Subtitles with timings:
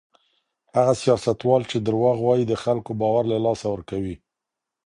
[0.75, 4.15] هغه سياستوال چي درواغ وايي د خلګو باور له لاسه ورکوي.